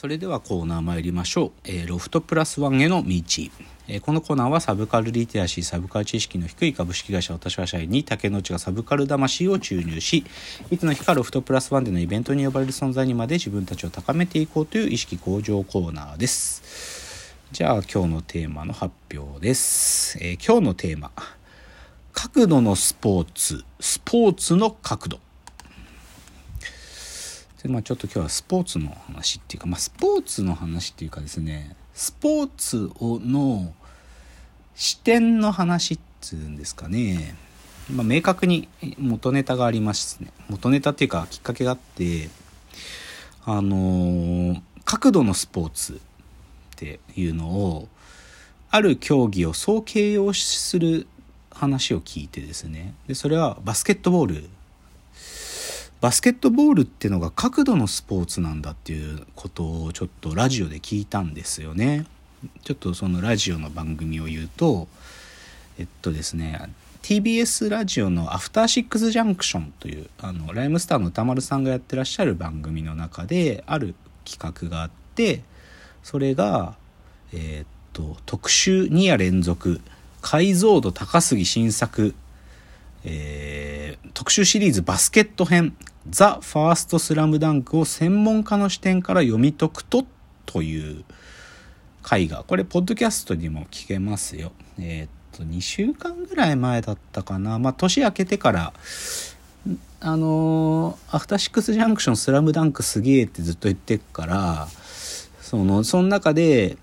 [0.00, 3.08] それではコーナー参りましょう、えー、ロフトプラスワンへの道、
[3.86, 10.24] えー、このコーナーはサブカルリテラシーサブカル知識の低い株式会社私は社員に竹之内がサブカル魂を注入し
[10.70, 17.36] いつの日かロフトプラスワンでのイベントに呼ばれる存在にまで自分たちを高めていこうという意識向上コーナーです。
[17.52, 21.10] じゃあ今日のテーマの発表です、えー、今日のテーマ。
[22.14, 23.66] 角度のスポーツ。
[23.78, 25.20] スポーツの角度。
[27.62, 33.74] でまあちょっと今日はスポーツの話っていうか、まあ、スポーツの話っていうかですねスポーツをの
[34.74, 37.34] 視点の話っつうんですかね、
[37.92, 38.68] まあ、明確に
[38.98, 42.30] 元ネタがありますね元ネタっていうかきっかけがあって
[43.44, 45.96] あのー、角度のスポーツっ
[46.76, 47.88] ていうのを
[48.70, 51.06] ある競技をそう形容する
[51.50, 52.94] 話を聞いてですね。
[53.06, 54.48] でそれはバスケットボール
[56.00, 62.06] バスケットボールっていうのが角度のスポーツなんだっていうことをちょっとラジオで聞いたんですよね。
[62.64, 64.88] ちょっとそのラジオの番組を言うと
[65.78, 66.70] えっとですね
[67.02, 75.42] TBS ラジオの「アフターシックス・ジャンクション」というあのライムスターの歌丸さんがやってらっしゃる番組の中である企画があって
[76.02, 76.76] それが
[77.32, 79.80] えー、っと特集2夜連続
[80.22, 82.14] 解像度高すぎ新作、
[83.04, 85.74] えー、特集シリーズバスケット編
[86.08, 90.04] ザ・ファーストスラムダンクを専門家の視点から読み解くと
[90.46, 91.04] という
[92.02, 94.52] 回が、これ、ポッドキャストにも聞けますよ。
[94.78, 97.58] えー、っと、2週間ぐらい前だったかな。
[97.58, 98.72] まあ、年明けてから、
[100.00, 104.68] あのー、アフターシックスジャンクションスラムダンクすげえってずっと言ってっから、
[105.40, 106.78] その、その中で、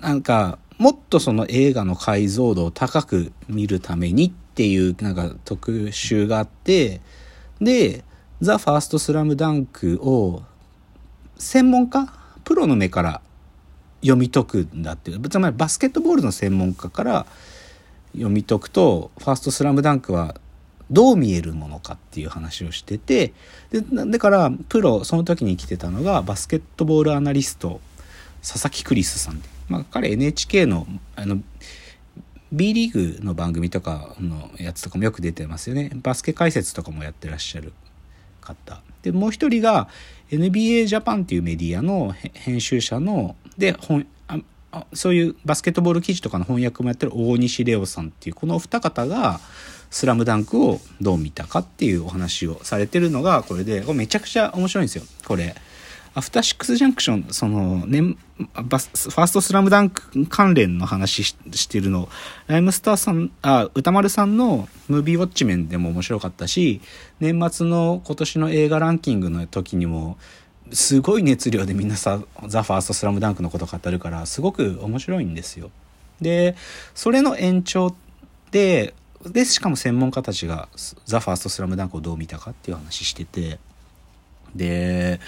[0.00, 7.00] なんか、もっとその映画の解像度を高く見るためにっていう、なんか特集があって、
[7.60, 8.04] で、
[8.40, 10.42] ザ・ファーストスラムダンクを
[11.38, 12.12] 専門家
[12.44, 13.20] プロの目から
[14.00, 15.28] 読み解くんだっていう。
[15.28, 17.26] つまりバスケットボールの専門家から
[18.12, 20.36] 読み解くとファーストスラムダンクは
[20.90, 23.32] どう見えるものかっていう話をしてて
[23.70, 27.80] でだからプロその時に来てたのがバスケットボールアナリスト
[28.40, 30.86] 佐々木クリスさんで、まあ、彼 NHK の
[31.16, 31.40] あの
[32.52, 35.90] B リーグの番組とかのやつとかもよく出てますよね。
[35.94, 37.72] バスケ解説とかもやってらっしゃる
[38.40, 38.80] 方。
[39.02, 39.88] でもう一人が
[40.30, 44.06] NBA ジャパンっていうメディアの編集者ので本
[44.92, 49.40] そういうバスケットボール記事とかの翻訳もやってる大西レオさんっていうこのお二方が
[49.90, 55.04] 「スラムダンクをどう見たかっていうお話をされてるのがこれでこれめちゃくちゃ面白いんですよ。
[55.24, 55.54] これ。
[56.16, 58.16] アフターシックスジャンクション、その、ね、
[58.64, 62.08] バス、ファーストスラムダンク関連の話してるの、
[62.46, 66.80] ライムスターさん、あ、歌丸さんのムービーウォッチメンでも面白かったし、
[67.20, 70.16] 年末の今年の映画ランキングの時にも、
[70.72, 75.70] すごい熱量でみんなさ、ザ・ファーストスラムダンクのこと語るから、すごく面白いんですよ。
[76.22, 76.56] で、
[76.94, 77.94] それの延長
[78.52, 80.70] で、で、しかも専門家たちが
[81.04, 83.58] ザ・ファーストスラムダンクをどう見たかっていう話してて、
[84.54, 85.20] で、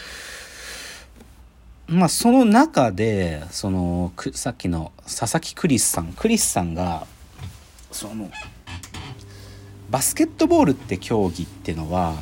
[1.88, 7.06] まあ、その中で、その、さっきの佐々木クリスさん、クリスさんが、
[7.90, 8.30] その、
[9.90, 12.14] バスケットボールって競技ってのは、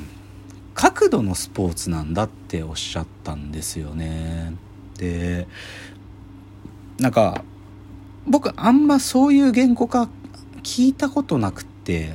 [0.74, 4.54] 角度のスポーツなんだっておっしゃったんですよね。
[4.98, 5.48] で、
[6.98, 7.42] なんか、
[8.28, 10.08] 僕あんまそういう言語化
[10.62, 12.14] 聞いたことなくて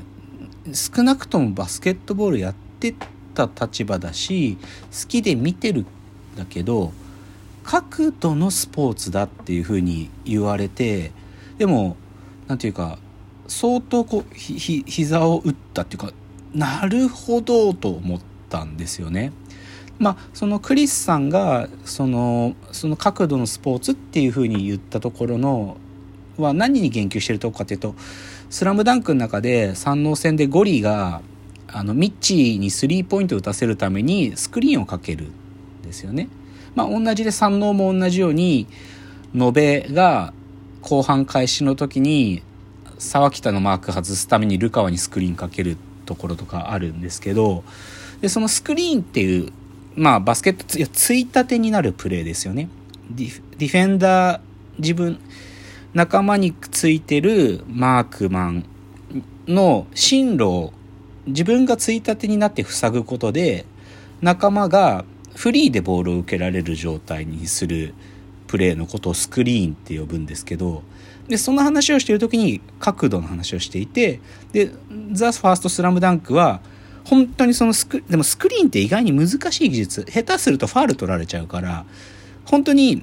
[0.73, 2.93] 少なくともバスケットボールやって
[3.33, 4.57] た立場だし
[4.91, 5.85] 好きで見てるん
[6.35, 6.91] だけど
[7.63, 11.11] 角度のスポーツだっていうふうに言われて
[11.57, 11.95] でも
[12.47, 12.99] 何て言うか
[13.47, 16.11] 相当こうひ膝を打ったっていうか
[16.53, 19.31] なるほどと思ったんですよね。
[19.99, 25.77] まあ、そのクリスさんがそのその角度のスポーツっていうふうに言ったところの
[26.37, 27.93] は何に言及してるとこかというと
[28.49, 31.21] 「スラムダンクの中で三能戦でゴリが
[31.67, 35.31] あのミッチーにスリーポイントを打たせるためにスクリーンをかけるん
[35.83, 36.27] ですよね。
[36.75, 38.67] まあ、同じで山王も同じように
[39.35, 40.33] 延べが
[40.81, 42.43] 後半開始の時に
[42.97, 47.63] 沢北のマーク外すためにルカワにスクリーンかけるところとかあるんですけど
[48.21, 49.51] でそのスクリーンっていう
[49.95, 52.69] まあバスケットつついたてになるプレーですよね。
[53.09, 54.41] ディディフェンダー
[54.77, 55.19] 自分
[55.93, 58.65] 仲間についてるマークマン
[59.47, 60.73] の進路を
[61.27, 63.65] 自分がついたてになって塞ぐことで
[64.21, 65.03] 仲間が
[65.41, 67.95] フリーでボールを受けられる状態にする
[68.45, 70.83] プレーのことをスクリーンって呼ぶんですけど
[71.27, 74.19] でその話をしている時に角度の話をしていて
[74.51, 74.71] で
[75.13, 76.61] 「ザ・ファーストスラムダンクは
[77.05, 81.85] 本当にそのスクでもスクリーンって意外に難しい技術下手するとファール取られちゃうから
[82.45, 82.97] 本当に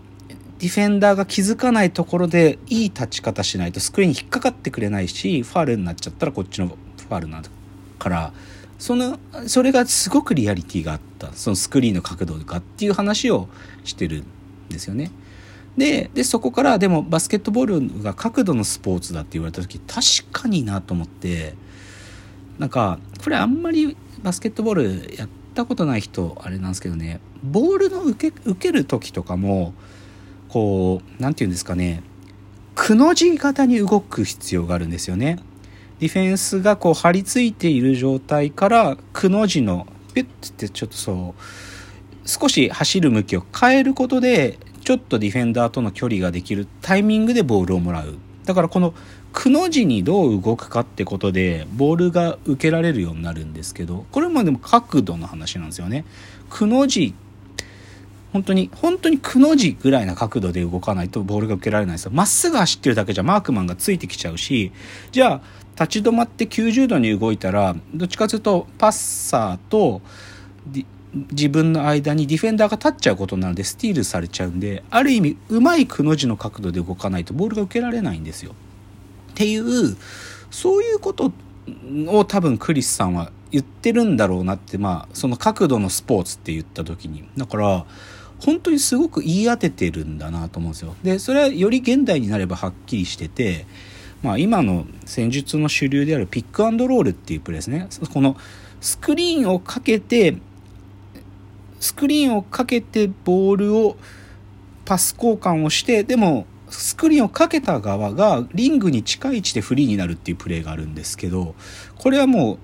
[0.60, 7.50] ディフェンダーが気づかないところでいい立ち方しないとスクリーンに引っかかってくれないしファールになっちゃったらこっちのファールなんだ
[7.98, 8.32] から
[8.78, 13.48] そのそれがすごくリアリティがあったそのスクリーンの角度がっていう話を
[13.84, 14.24] してるん
[14.68, 15.10] ですよね。
[15.76, 21.54] でそこからでもバスケットボールが角度のスポーツだって言われた時確かになと思って
[22.58, 29.72] なんかこれあんまりバスケットボールやったことない人あれなんですけどねボールの受け受ける時とかも
[30.48, 32.02] こう何て言うんですかね
[32.74, 35.38] くの字型に動く必要があるんですよね。
[36.00, 48.18] ディフェンスがこう張り付いている状態からくの字のピュッてちょっとそう少し走る向きを変えることでちょっとディフェンダーとの距離ができるタイミングでボールをもらう。
[48.44, 48.94] だからこの
[49.32, 56.04] くの字にどう動くかってことでボールが受けられるようになるんですけどこれもでも角度の話なんですよね。
[56.48, 57.14] くの字
[58.32, 62.10] 本当に本当にくの字ぐらいな角度で動かないとボールが受けられないですよ。
[62.14, 64.72] まっすぐ走ってるだけじゃマークマンがついてきちゃうし
[65.12, 65.40] じゃあ
[65.78, 70.00] 立ち止まって90度に動いたらどっちかというとパッサーと
[71.30, 78.52] 自分の間にディフェンダーが立っちゃうことなのでスティールされちゃうんである意味うまいくの字の角度で動かないとボールが受けられないんですよ。
[79.32, 79.96] っていう
[80.50, 81.32] そういうこと
[82.06, 87.86] を多分クリスさんは言ってるんだろうなってまあその角度のスポーツって言った時にだから
[88.40, 90.96] 本当にすごく言い当ててるんだなと思うんですよ。
[91.02, 93.66] でそれはより現代になればはっきりしてて
[94.22, 97.88] まあ、今の戦術の主流であるピックアンドロールっていうプレーですね。
[98.12, 98.36] この
[98.80, 100.36] スクリーンをかけて
[101.80, 103.96] スクリーンをかけてボールを
[104.84, 111.54] パス交換をしてでもスクリーンをかけた側がリングに近い位置でフリーになるっていうプレーがあるんですけど
[111.96, 112.58] これはも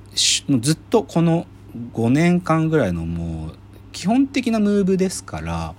[0.49, 1.47] うずっとこの
[1.93, 3.57] 5年間ぐらいのもう
[3.93, 5.75] 基本的なムーブですから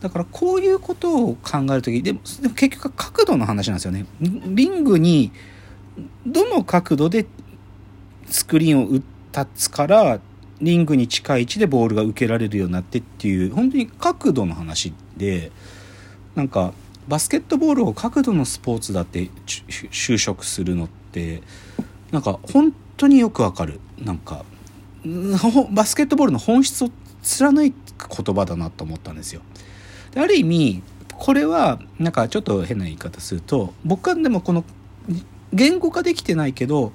[0.00, 4.06] だからこういうことを考える時でもでも結局は角度の話なんですよね。
[4.20, 5.32] リングに
[6.26, 7.26] どの角度で
[8.26, 9.02] スクリーンを打っ
[9.32, 10.20] たつから
[10.60, 15.50] リングに近い位置でボールが受けられるようになってっていう本当に角度の話で
[16.34, 16.72] なんか
[17.08, 21.42] バスケットボールを角度のスポーツだって就職するのって
[22.12, 24.44] なんか本当によくわかるなんか
[25.70, 26.90] バスケットボールの本質を
[27.22, 29.42] 貫く言葉だなと思ったんですよ。
[30.16, 30.82] ある意味
[31.14, 34.64] これはなんかちょっと変な言い方すると僕はでもこの
[35.52, 36.92] 言語化できてないけど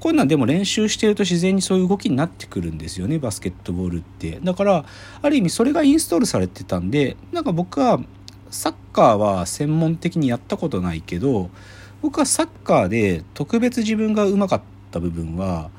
[0.00, 4.40] こういうのはでも練習してると自然にそういう動きになってくるんですよねバスケットボールって。
[4.42, 4.84] だから
[5.22, 8.00] ある意味それがインストールされてたんでなんか僕は
[8.50, 11.50] サッカーは専門的にやったことないけど
[12.02, 15.70] 僕はサッカーで特別自分がうまかった部分は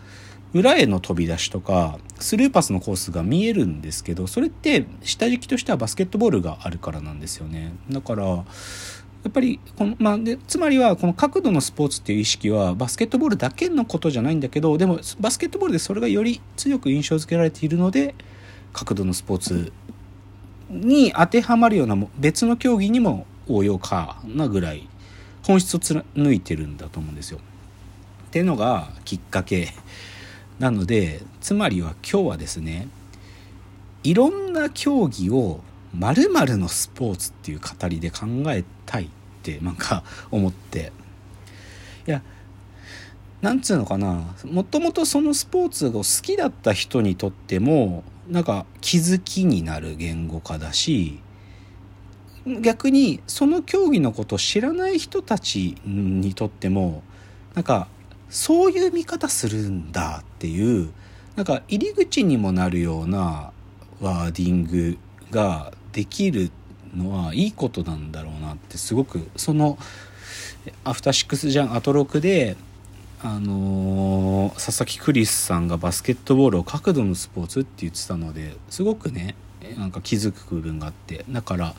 [0.53, 8.43] 裏への飛び出しとかスルーパスのコースが見えるんですけどそれって下敷きとしてはバスケットボールがあるからなんですよねだからや
[9.29, 18.15] っぱりこの、まあ、でつまりはこの角度のスポーツっていう意識はバスケットボールだけのことじゃないんだけどでもバスケットボールでそれがより強く印象付けられているので
[18.73, 19.71] 角度のスポーツ
[20.69, 24.87] に当てはまるような別の競技にも応用かなぐらい
[25.43, 27.39] 本質を貫いてるんだと思うんですよ。
[28.27, 29.69] っていうのがきっかけ
[30.59, 32.87] なのでつまりは今日はですね
[34.03, 35.61] いろんな競技を
[35.93, 39.07] 〇〇のスポーツっていう語りで考えたいっ
[39.43, 40.91] てなんか思って。
[42.07, 42.21] いや
[43.41, 51.19] なんつうのかなもともとそのスポーツが好きだった人にとってもなんか気づきになる言語化だし
[52.61, 57.03] 逆にその競技のことを知らない人たちにとっても
[57.53, 57.87] なんか
[58.29, 60.89] そういう見方するんだっていう
[61.35, 63.51] なんか入り口にもなるような
[64.01, 64.97] ワーディング
[65.31, 66.51] ができる
[66.95, 69.77] のはいいことなんだろうなってすごくその
[70.83, 72.57] アフターシックスジャンアトロクで
[73.23, 79.35] あのー、佐々木クリスさんがバスケットボールを角度のスポーツって言ってたのですごくね
[79.77, 81.25] なんか気づく部分があって。
[81.29, 81.73] だから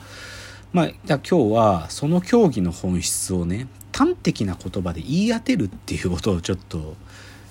[0.73, 3.67] まあ今日はその競技の本質をね
[3.99, 6.95] 端的な言葉で言い当てるっていうことをちょっと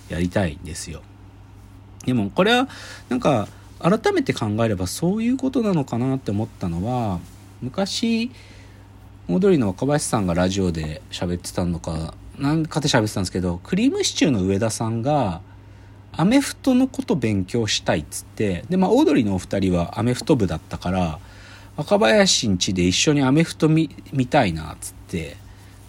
[0.09, 1.03] やりたいんですよ。
[2.07, 2.69] でもこれは
[3.11, 7.21] なんか改めて考えればそういうことなのかなって思ったのは
[7.61, 8.31] 昔
[9.29, 15.43] オードリーの若林さんがラジオで喋ってたのか何かで喋ってたんですけどクリームシチューの上田さんが
[16.13, 21.19] アメフトのこと勉強したいっつってでまあオードリーのお二人はアメフト部だったから
[21.77, 23.91] 若林ん家で一緒にアメフト見
[24.31, 25.37] たいなっつって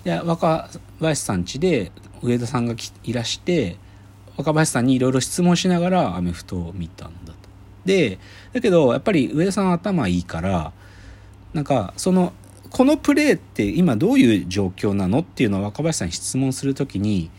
[0.03, 1.91] で若林さん家で
[2.21, 3.77] 上田さんがいらして
[4.37, 7.49] 若林さんにいろいろ質問しながらアメフトを見たんだと。
[7.85, 8.19] で
[8.53, 10.71] だけどやっぱり上田さん頭いいから
[11.53, 12.33] なんかその
[12.69, 17.31] このプレーって今どういう状況なのっていうのを若林さんに質問するときに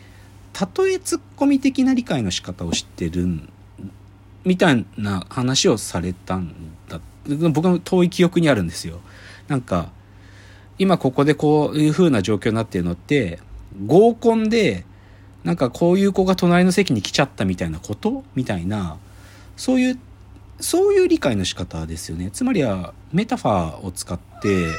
[0.77, 3.27] 例えツッコミ的な理解の仕方を知ってる
[4.43, 6.53] みたいな話をされたん
[6.89, 6.99] だ
[7.49, 8.99] 僕の遠い記憶にあるんですよ
[9.47, 9.91] なんか
[10.81, 13.37] 今ここでこういう風な状況になってるのって
[13.85, 14.83] 合コンで
[15.43, 18.23] なんかこういう子が隣の席に来ちゃったみたいなこと？
[18.33, 18.97] みたいな。
[19.55, 19.99] そういう
[20.59, 22.31] そういう理解の仕方ですよね。
[22.31, 24.69] つまりはメタファーを使って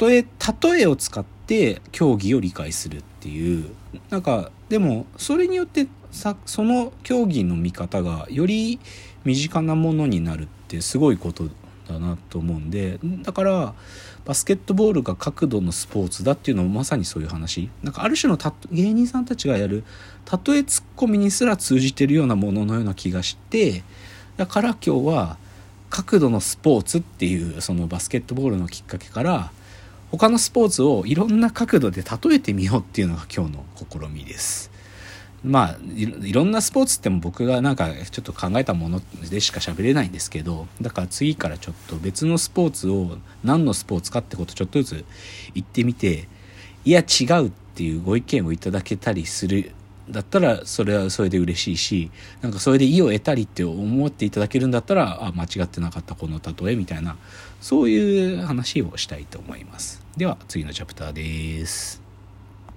[0.00, 0.26] 例え
[0.62, 3.70] 例えを使って競技を理解するっていう。
[4.08, 8.80] なんかでもそれによってさその競技の見方がより
[9.24, 11.48] 身近なものになるってすごいこと
[11.92, 13.74] だなと思うんでだから
[14.24, 18.38] バスケットボールが角度のスポーツだっていうのもまさにそういう話なんかある種の
[18.70, 19.84] 芸人さんたちがやる
[20.46, 23.82] 例えツッコミにすら通じてるようなもののような気がして
[24.36, 25.38] だから今日は
[25.90, 29.50] 角度のスポーツっていうそのバスケットボールのきっかけから
[30.10, 34.69] 他のスポーツをいろんな角度で例えてみようっていうのが今日の試みです。
[35.42, 45.04] まあいろんなスポーツっても僕がなんかちょっと考えたものでしか喋れないんですけどだから次からちょっと別のスポーツを何のスポーツかってことちょっとずつ
[45.54, 46.28] 言ってみて
[46.84, 49.72] いや違うっていうご意見をいただけたりする
[50.10, 52.10] だったらそれはそれで嬉しいし
[52.42, 57.16] なんかそれで意を得たりって思っていただけるんだったらあ間違ってなかったこの例えみたいな
[57.60, 60.02] そういう話をしたいと思います。
[60.16, 62.09] では次のチャプターです。